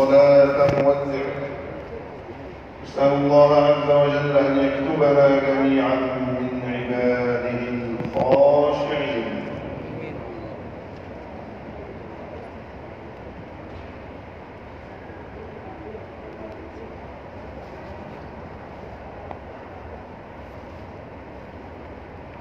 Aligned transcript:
صلاة 0.00 0.82
موزع 0.82 1.24
نسأل 2.84 3.12
الله 3.12 3.50
عز 3.56 3.90
وجل 3.90 4.36
أن 4.38 4.58
يكتبنا 4.64 5.28
جميعا 5.28 5.94
من 5.94 6.60
عباده 6.66 7.60
الخاشعين. 8.16 9.44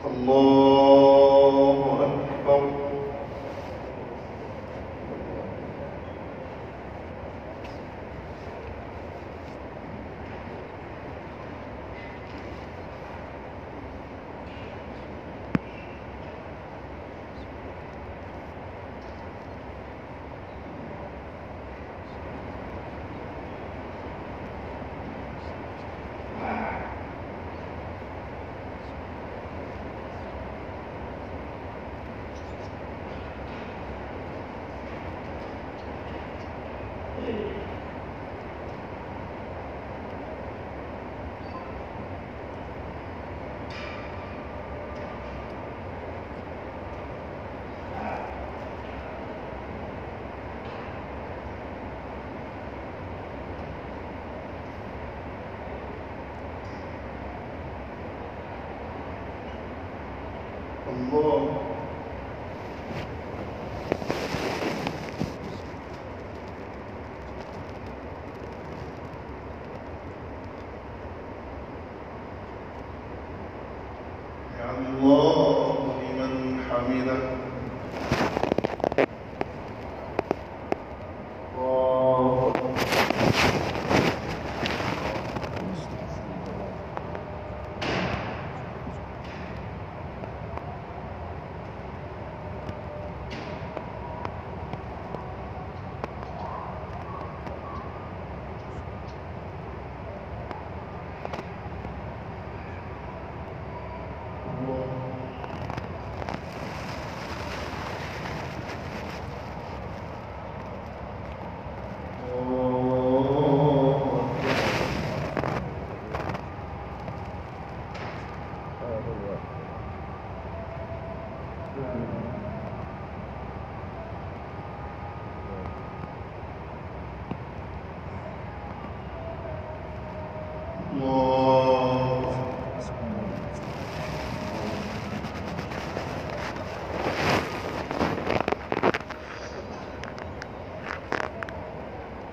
الله 0.06 0.79
الله 60.90 61.79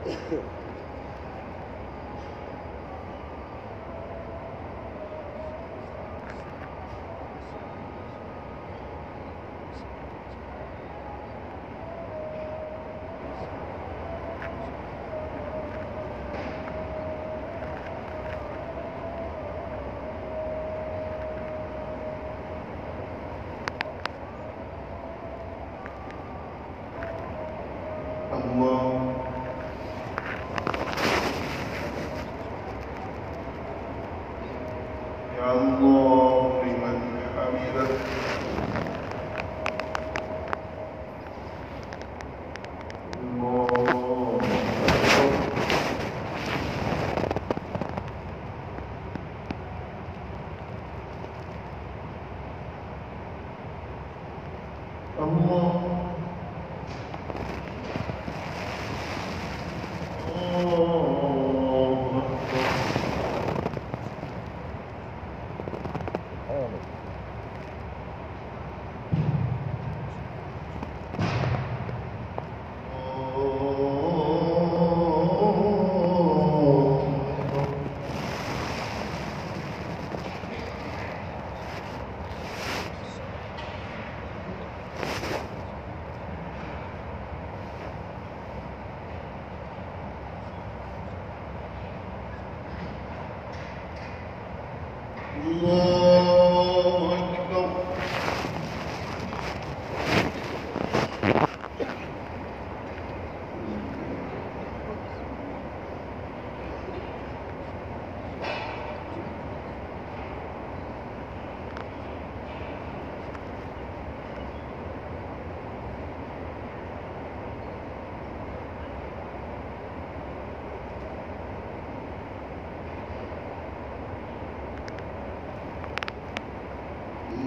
Yeah. 0.07 0.19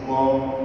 光 0.10 0.59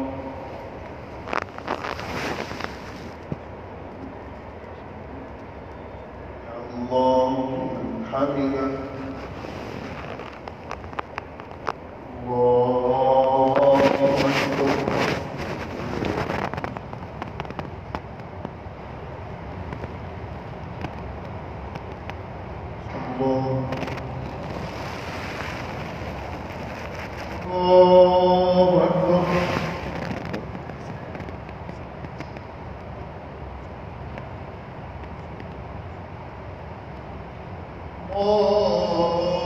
الله 38.13 39.44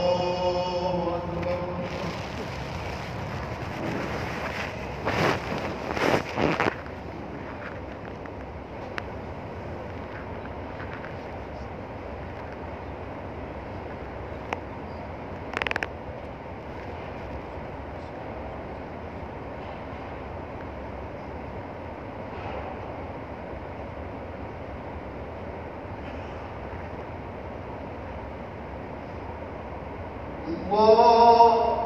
الله 30.73 31.79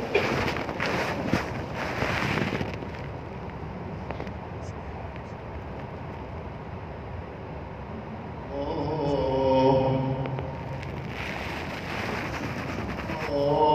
الله 8.53 10.01
الله 13.39 13.68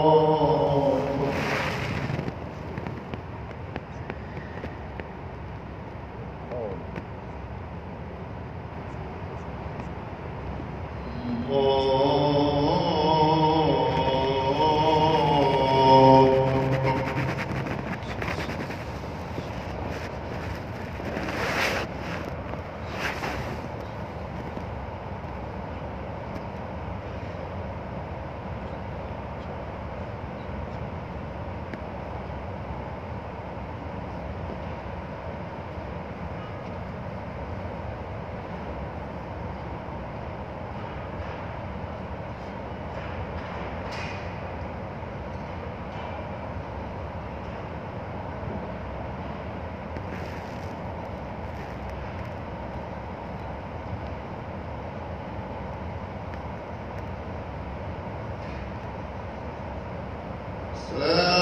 Slam. 60.90 61.33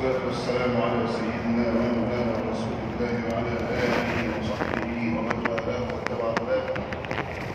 والصلاة 0.00 0.26
والسلام 0.26 0.72
على 0.82 1.06
سيدنا 1.12 1.66
ومولانا 1.68 2.34
رسول 2.52 2.78
الله 2.88 3.12
وعلى 3.28 3.52
آله 3.84 4.12
وصحبه 4.40 4.92
ومن 5.16 5.38
والاه 5.48 5.80
واتبع 5.92 6.28
هداه. 6.40 6.68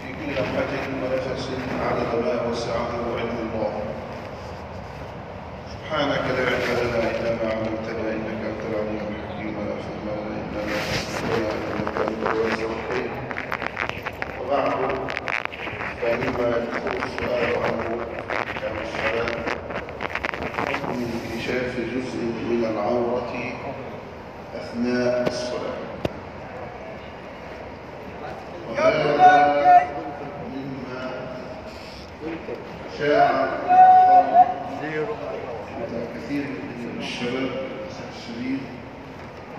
في 0.02 0.10
كل 0.18 0.32
لمحة 0.32 0.74
ونفس 1.02 1.50
عدد 1.86 2.12
ما 2.26 2.34
وسعه 2.50 2.92
علم 3.18 3.38
الله. 3.46 3.74
سبحانك 5.74 6.24
لا 6.38 6.44
علم 6.46 6.65
شاع 33.00 33.30
عند 35.76 36.08
كثير 36.16 36.44
من 36.80 36.96
الشباب 37.00 37.34
للأسف 37.34 38.06
الشديد 38.18 38.60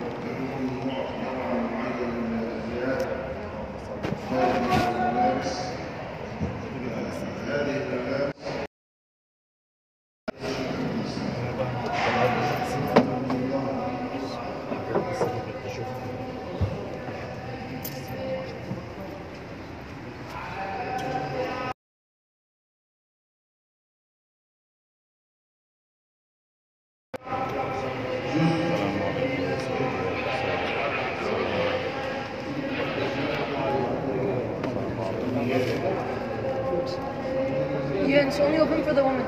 يرتكبون 0.02 0.62
نوع 0.86 1.04
نوعا 1.24 1.54
معين 1.54 2.10
من 2.10 2.32
الأزياء 2.42 3.00
Yeah, 35.46 35.54
it's 38.26 38.40
only 38.40 38.58
open 38.58 38.82
for 38.82 38.94
the 38.94 39.04
woman. 39.04 39.24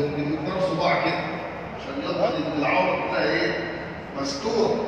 بمقدار 0.00 0.60
صباع 0.60 1.04
كده 1.04 1.18
عشان 1.80 2.02
يضمن 2.04 2.46
ان 2.52 2.58
العوره 2.58 2.96
كلها 3.10 3.30
إيه 3.30 3.72
مستوره 4.20 4.84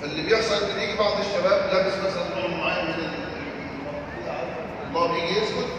فاللي 0.00 0.22
بيحصل 0.22 0.54
ان 0.54 0.82
يجي 0.82 0.98
بعض 0.98 1.12
الشباب 1.20 1.72
لابس 1.72 1.92
مثلا 2.06 2.40
نوع 2.40 2.58
معين 2.64 2.84
من 2.84 2.90
ال- 2.94 3.22
الله 4.88 5.12
بيجي 5.12 5.38
يسكت 5.40 5.71